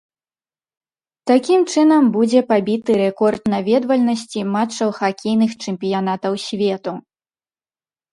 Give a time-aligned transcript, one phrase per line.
[1.31, 6.93] Такім чынам будзе пабіты рэкорд наведвальнасці матчаў хакейных чэмпіянатаў свету.